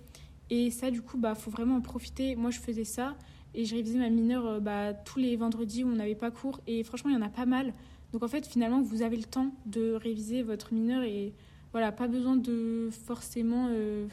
[0.49, 2.35] Et ça, du coup, bah, faut vraiment en profiter.
[2.35, 3.15] Moi, je faisais ça
[3.53, 6.59] et je révisais ma mineure euh, bah, tous les vendredis où on n'avait pas cours.
[6.67, 7.73] Et franchement, il y en a pas mal.
[8.13, 11.33] Donc, en fait, finalement, vous avez le temps de réviser votre mineure et
[11.71, 14.07] voilà, pas besoin de forcément euh,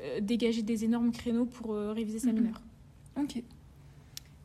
[0.00, 2.34] euh, dégager des énormes créneaux pour euh, réviser sa Mhm.
[2.40, 2.62] mineure.
[3.18, 3.42] Ok.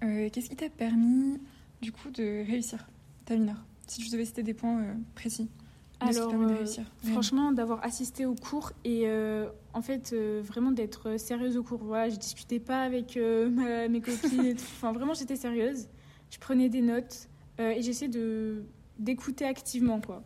[0.01, 1.39] Qu'est-ce qui t'a permis,
[1.81, 2.87] du coup, de réussir
[3.25, 5.49] ta mineure Si tu devais citer des points précis
[5.99, 6.85] Alors, permet de réussir?
[7.03, 9.05] Franchement, d'avoir assisté au cours et
[9.73, 11.83] en fait, vraiment d'être sérieuse au cours.
[11.83, 13.17] Voilà, je discutais pas avec
[13.51, 14.63] ma- mes copines et tout.
[14.63, 15.87] Enfin, vraiment, j'étais sérieuse.
[16.31, 17.27] Je prenais des notes
[17.59, 18.63] et j'essayais de
[18.99, 20.23] d'écouter activement, quoi.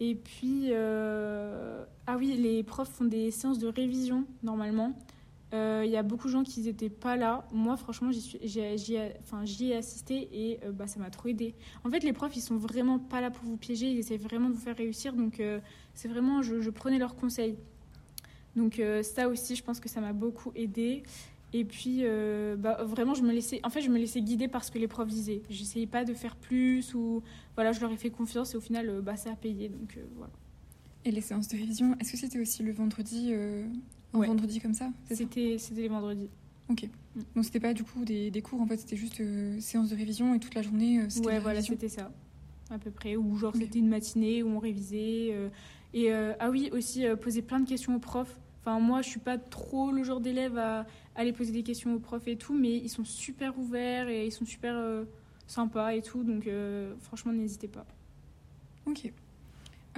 [0.00, 4.92] Et puis, euh, ah oui, les profs font des séances de révision normalement.
[5.52, 7.46] Euh, Il y a beaucoup de gens qui n'étaient pas là.
[7.52, 11.54] Moi, franchement, j'y ai, enfin, ai assisté et euh, bah, ça m'a trop aidé.
[11.84, 13.88] En fait, les profs, ils sont vraiment pas là pour vous piéger.
[13.88, 15.12] Ils essaient vraiment de vous faire réussir.
[15.12, 15.60] Donc, euh,
[15.94, 17.56] c'est vraiment, je, je prenais leurs conseils.
[18.56, 21.04] Donc, euh, ça aussi, je pense que ça m'a beaucoup aidé.
[21.56, 24.64] Et puis, euh, bah, vraiment, je me laissais, en fait, je me laissais guider par
[24.64, 25.40] ce que les profs disaient.
[25.48, 27.22] J'essayais pas de faire plus ou
[27.54, 29.68] voilà, je leur ai fait confiance et au final, euh, bah, ça a payé.
[29.68, 30.32] Donc, euh, voilà.
[31.04, 33.66] Et les séances de révision, est-ce que c'était aussi le vendredi, euh,
[34.14, 34.26] un Ouais.
[34.26, 36.28] vendredi comme ça C'était, c'était les vendredis.
[36.68, 36.88] Ok.
[37.14, 37.20] Mm.
[37.36, 39.22] Donc, c'était pas du coup des, des cours, en fait, c'était juste
[39.60, 41.74] séance de révision et toute la journée, c'était Ouais, voilà, révision.
[41.74, 42.10] c'était ça,
[42.68, 43.14] à peu près.
[43.14, 45.32] Ou genre, c'était une matinée où on révisait.
[45.92, 48.40] et ah oui, aussi poser plein de questions aux profs.
[48.66, 51.98] Enfin, moi, je suis pas trop le genre d'élève à aller poser des questions aux
[51.98, 55.04] profs et tout, mais ils sont super ouverts et ils sont super euh,
[55.46, 56.24] sympas et tout.
[56.24, 57.84] Donc, euh, franchement, n'hésitez pas.
[58.86, 59.12] Ok.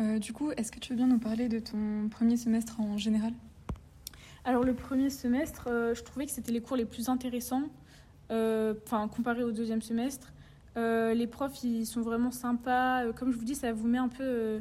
[0.01, 2.99] Euh, du coup, est-ce que tu veux bien nous parler de ton premier semestre en
[2.99, 3.33] général?
[4.45, 7.69] Alors, le premier semestre, euh, je trouvais que c'était les cours les plus intéressants,
[8.31, 10.33] enfin, comparé au deuxième semestre.
[10.75, 13.13] Les profs, ils sont vraiment sympas.
[13.13, 14.61] Comme je vous dis, ça vous met un peu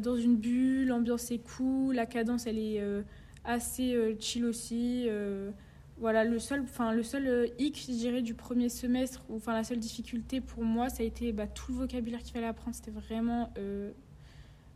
[0.00, 0.88] dans une bulle.
[0.88, 1.94] L'ambiance est cool.
[1.94, 3.02] La cadence, elle est euh,
[3.44, 5.04] assez euh, chill aussi.
[5.08, 5.50] Euh,
[5.98, 9.78] voilà, le seul, enfin, le seul euh, hic, je du premier semestre, enfin, la seule
[9.78, 12.74] difficulté pour moi, ça a été bah, tout le vocabulaire qu'il fallait apprendre.
[12.74, 13.52] C'était vraiment.
[13.58, 13.92] euh,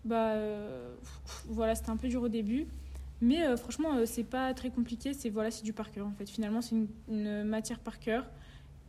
[0.04, 0.94] bah, euh,
[1.48, 2.66] voilà, c'était un peu dur au début.
[3.20, 5.12] Mais euh, franchement, euh, c'est pas très compliqué.
[5.12, 6.28] C'est voilà, c'est du par cœur en fait.
[6.30, 6.76] Finalement, c'est
[7.08, 8.24] une, matière par cœur.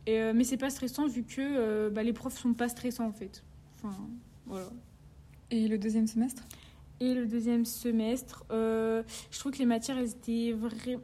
[0.08, 3.12] Euh, mais c'est pas stressant vu que euh, bah, les profs sont pas stressants en
[3.12, 3.42] fait.
[3.76, 3.94] Enfin,
[4.46, 4.68] voilà.
[5.50, 6.42] Et le deuxième semestre?
[7.02, 11.00] Et le deuxième semestre, euh, je trouve que les matières, elles étaient vraiment,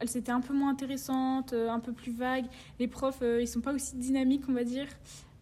[0.00, 2.46] elles étaient un peu moins intéressantes, euh, un peu plus vagues.
[2.80, 4.86] Les profs, euh, ils sont pas aussi dynamiques, on va dire.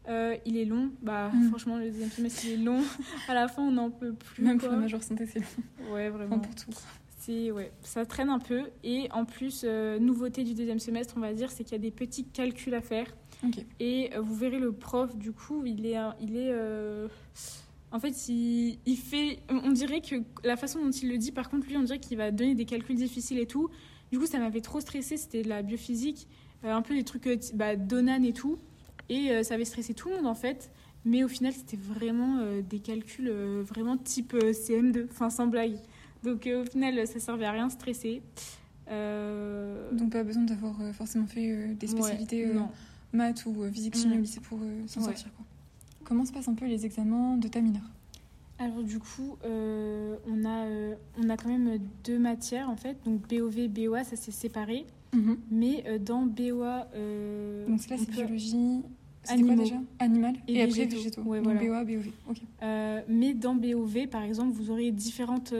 [0.08, 1.48] Euh, il est long, bah Mm.
[1.50, 2.80] franchement le deuxième semestre il est long.
[3.28, 4.42] à la fin on n'en peut plus.
[4.42, 4.68] Même quoi.
[4.70, 5.92] pour la majeure santé, c'est long.
[5.94, 6.38] Ouais Enfin, vraiment.
[6.40, 6.72] pour tout.
[7.20, 8.62] c'est ouais, ça traîne un peu.
[8.82, 9.62] Et en plus,
[10.00, 12.80] nouveauté du deuxième semestre, on va dire, c'est qu'il y a des petits calculs à
[12.80, 13.06] faire.
[13.46, 13.64] Ok.
[13.78, 16.52] Et vous verrez le prof, du coup, il est, il est,
[17.92, 21.48] en fait, il, il fait, on dirait que la façon dont il le dit, par
[21.50, 23.68] contre, lui, on dirait qu'il va donner des calculs difficiles et tout.
[24.10, 25.16] Du coup, ça m'avait trop stressé.
[25.16, 26.26] C'était de la biophysique,
[26.64, 28.58] euh, un peu des trucs, euh, bah, Donan et tout.
[29.08, 30.70] Et euh, ça avait stressé tout le monde en fait.
[31.04, 33.30] Mais au final, c'était vraiment euh, des calculs
[33.62, 35.76] vraiment type euh, CM2, enfin sans blague.
[36.22, 38.22] Donc au final, ça servait à rien stresser.
[38.88, 42.68] Donc pas besoin d'avoir forcément fait des ouais, spécialités non.
[43.12, 44.18] maths ou physique chimie Mm.
[44.18, 45.06] au lycée pour s'en Ouais.
[45.06, 45.32] sortir.
[45.34, 45.44] Quoi.
[46.04, 47.90] Comment se passent un peu les examens de ta mineure?
[48.58, 52.96] Alors du coup, euh, on, a, euh, on a quand même deux matières en fait.
[53.04, 54.86] Donc BOV, BOA, ça s'est séparé.
[55.50, 56.86] Mais euh, dans BOA...
[57.68, 58.82] Donc là c'est biologie.
[59.28, 59.54] Animaux.
[59.54, 59.76] déjà?
[60.00, 60.96] Animal Et et, après végétaux.
[60.96, 61.22] végétaux.
[61.22, 61.84] Ouais, Donc voilà.
[61.84, 63.04] BOA, BOV.
[63.08, 65.54] Mais dans BOV, par exemple, vous aurez différentes,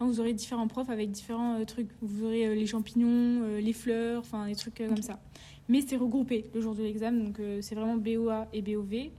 [0.00, 1.88] vous aurez différents profs avec différents trucs.
[2.00, 5.20] Vous aurez les champignons, les fleurs, enfin des trucs comme ça.
[5.68, 9.10] Mais c'est regroupé le jour de l'examen, donc c'est vraiment BOA et BOV.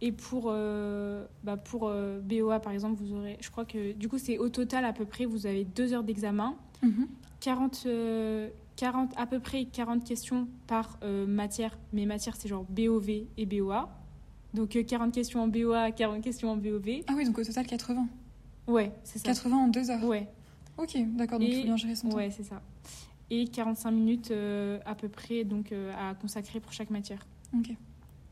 [0.00, 4.08] Et pour, euh, bah, pour euh, BOA, par exemple, vous aurez, je crois que du
[4.08, 7.08] coup, c'est au total à peu près, vous avez deux heures d'examen, Mhm.
[7.40, 11.76] 40, euh, 40, à peu près 40 questions par euh, matière.
[11.92, 13.88] Mes matières, c'est genre BOV et BOA.
[14.54, 17.02] Donc euh, 40 questions en BOA, 40 questions en BOV.
[17.08, 18.06] Ah oui, donc au total 80.
[18.68, 19.24] Ouais, c'est ça.
[19.24, 20.04] 80 en deux heures.
[20.04, 20.28] Ouais,
[20.76, 22.16] Ok, d'accord, donc il faut bien gérer son temps.
[22.16, 22.62] ouais, c'est ça.
[23.30, 24.32] Et 45 minutes
[24.86, 27.26] à peu près donc à consacrer pour chaque matière.
[27.56, 27.74] Ok.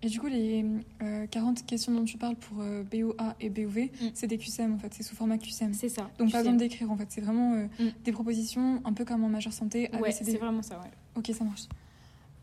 [0.06, 0.64] Et du coup, les
[1.02, 4.10] euh, 40 questions dont tu parles pour euh, BOA et BOV, Mm.
[4.14, 5.74] c'est des QCM en fait, c'est sous format QCM.
[5.74, 6.08] C'est ça.
[6.18, 7.88] Donc pas besoin d'écrire en fait, c'est vraiment euh, Mm.
[8.04, 9.90] des propositions un peu comme en majeure santé.
[10.00, 10.90] Ouais, c'est vraiment ça, ouais.
[11.16, 11.64] Ok, ça marche.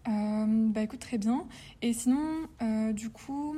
[0.09, 1.45] Euh, bah écoute, très bien.
[1.81, 2.19] Et sinon,
[2.61, 3.55] euh, du coup,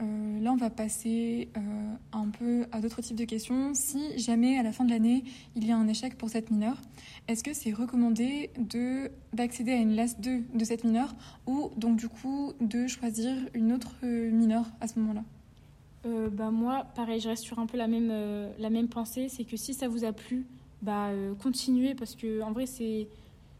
[0.00, 3.72] euh, là on va passer euh, un peu à d'autres types de questions.
[3.74, 5.24] Si jamais à la fin de l'année
[5.56, 6.80] il y a un échec pour cette mineure,
[7.26, 11.14] est-ce que c'est recommandé de d'accéder à une LAS 2 de cette mineure
[11.46, 15.24] ou donc du coup de choisir une autre euh, mineure à ce moment-là?
[16.32, 18.10] Bah moi, pareil, je reste sur un peu la même,
[18.58, 19.28] la même pensée.
[19.28, 20.46] C'est que si ça vous a plu,
[20.80, 21.10] bah
[21.42, 23.08] continuez parce que en vrai c'est,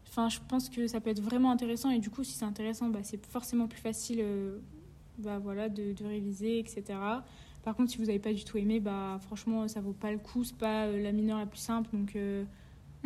[0.07, 2.89] enfin je pense que ça peut être vraiment intéressant et du coup si c'est intéressant,
[2.89, 4.25] bah c'est forcément plus facile,
[5.19, 6.97] bah voilà, de, de réviser, etc.
[7.63, 10.17] Par contre, si vous n'avez pas du tout aimé, bah franchement ça vaut pas le
[10.17, 10.43] coup.
[10.43, 12.43] C'est pas euh, la mineure la plus simple, donc euh,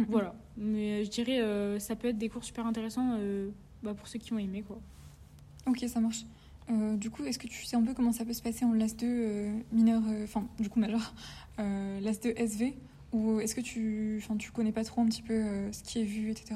[0.10, 0.36] voilà.
[0.58, 3.18] Mais euh, je dirais euh, ça peut être des cours super intéressants
[3.82, 4.80] bah, pour ceux qui ont aimé quoi.
[5.68, 6.26] Ok, ça marche.
[6.96, 8.96] Du coup, est-ce que tu sais un peu comment ça peut se passer en LAS
[8.96, 11.14] 2 euh, mineur, enfin du coup majeur,
[11.58, 12.74] LAS 2 SV
[13.12, 16.06] Ou est-ce que tu, enfin, tu connais pas trop un petit peu ce qui est
[16.06, 16.56] vu, etc.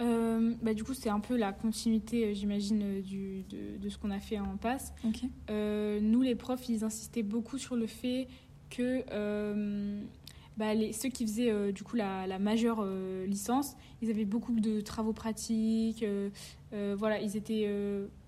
[0.00, 3.88] Euh, bah, du coup, c'est un peu la continuité, euh, j'imagine, euh, du, de, de
[3.88, 4.92] ce qu'on a fait en passe.
[5.50, 8.26] Euh, nous, les profs, ils insistaient beaucoup sur le fait
[8.70, 10.02] que euh,
[10.56, 12.84] bah, les, ceux qui faisaient du coup la, la majeure
[13.26, 16.04] licence, ils avaient beaucoup de travaux pratiques.
[16.72, 17.68] voilà, ils étaient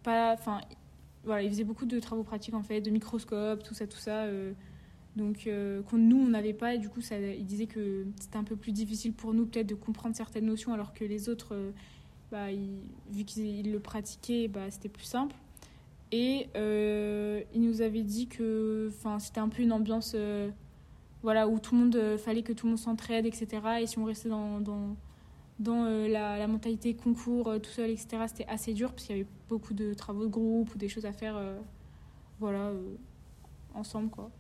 [0.02, 0.61] pas, enfin,
[1.24, 4.26] voilà, ils faisaient beaucoup de travaux pratiques en fait, de microscopes, tout ça, tout ça.
[5.16, 8.44] Donc, euh, nous, on n'avait pas, et du coup, ça, ils disaient que c'était un
[8.44, 11.70] peu plus difficile pour nous, peut-être, de comprendre certaines notions, alors que les autres, euh,
[12.31, 12.48] bah,
[13.11, 15.35] vu qu'ils ils le pratiquaient, bah, c'était plus simple.
[16.12, 20.50] Et euh, il nous avait dit que c'était un peu une ambiance euh,
[21.24, 23.48] où tout le monde, fallait que tout le monde s'entraide, etc.
[23.81, 24.96] Et si on restait dans,
[25.59, 29.94] la, mentalité concours tout seul, etc., c'était assez dur parce qu'il y avait beaucoup de
[29.94, 31.40] travaux de groupe ou des choses à faire
[33.74, 34.11] ensemble.
[34.11, 34.31] Quoi.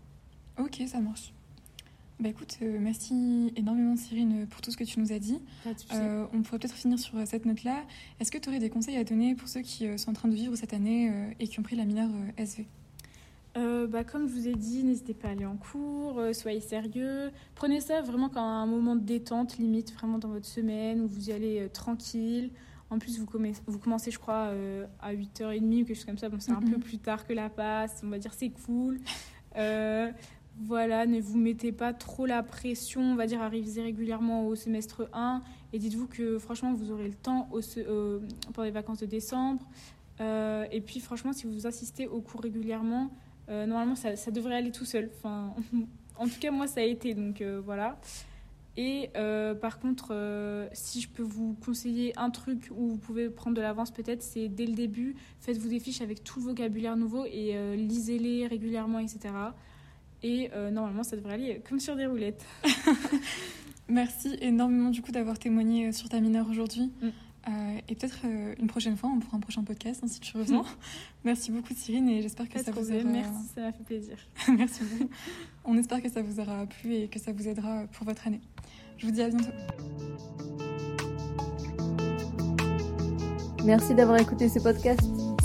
[0.58, 1.32] Ok, ça marche.
[2.18, 5.38] Bah écoute, euh, merci énormément Cyrine pour tout ce que tu nous as dit.
[6.00, 7.84] Euh, on pourrait peut-être finir sur euh, cette note-là.
[8.20, 10.28] Est-ce que tu aurais des conseils à donner pour ceux qui euh, sont en train
[10.28, 12.66] de vivre cette année et qui ont pris la mineure SV
[13.88, 17.30] bah, comme je vous ai dit, n'hésitez pas à aller en cours, soyez sérieux.
[17.54, 21.30] Prenez ça vraiment comme un moment de détente, limite vraiment dans votre semaine où vous
[21.30, 22.50] y allez tranquille.
[22.90, 24.52] En plus, vous, commen- vous commencez, je crois,
[25.00, 26.28] à 8h30 ou quelque chose comme ça.
[26.28, 28.02] Bon, c'est un peu plus tard que la passe.
[28.04, 29.00] On va dire c'est cool.
[29.56, 30.10] Euh,
[30.58, 34.54] voilà, ne vous mettez pas trop la pression, on va dire, à réviser régulièrement au
[34.54, 35.42] semestre 1.
[35.72, 38.20] Et dites-vous que franchement, vous aurez le temps au euh,
[38.54, 39.62] pendant les vacances de décembre.
[40.20, 43.10] Euh, et puis, franchement, si vous assistez aux cours régulièrement,
[43.50, 45.10] euh, normalement, ça, devrait aller tout seul.
[45.18, 45.54] Enfin,
[46.16, 47.14] en tout cas, moi, ça a été.
[47.14, 47.98] Donc, voilà.
[48.78, 49.10] Et
[49.60, 53.90] par contre, si je peux vous conseiller un truc où vous pouvez prendre de l'avance,
[53.90, 58.46] peut-être, c'est dès le début, faites-vous des fiches avec tout le vocabulaire nouveau et lisez-les
[58.46, 59.30] régulièrement, etc.
[60.26, 62.44] Et euh, normalement, ça devrait aller comme sur des roulettes.
[63.88, 66.90] Merci énormément du coup d'avoir témoigné euh, sur ta mineure aujourd'hui.
[67.00, 67.06] Mm.
[67.48, 70.36] Euh, et peut-être euh, une prochaine fois, on pourra un prochain podcast hein, si tu
[70.36, 70.64] reviens.
[71.24, 73.04] Merci beaucoup Cyrine et j'espère que ça vous aura...
[73.04, 74.16] merci, ça m'a fait plaisir.
[74.48, 75.10] Merci beaucoup.
[75.64, 78.40] On espère que ça vous aura plu et que ça vous aidera pour votre année.
[78.98, 79.52] Je vous dis à bientôt.
[83.64, 85.25] Merci d'avoir écouté ce podcast.